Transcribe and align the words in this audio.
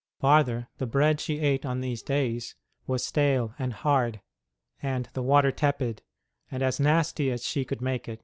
Farther, 0.19 0.67
the 0.79 0.87
bread 0.87 1.19
she 1.21 1.37
ate 1.41 1.63
on 1.63 1.79
these 1.79 2.01
days 2.01 2.55
was 2.87 3.05
stale 3.05 3.53
and 3.59 3.71
hard, 3.71 4.19
and 4.81 5.07
the 5.13 5.21
water 5.21 5.51
tepid, 5.51 6.01
and 6.49 6.63
as 6.63 6.79
nasty 6.79 7.29
as 7.29 7.45
she 7.45 7.63
could 7.63 7.81
make 7.81 8.09
it. 8.09 8.19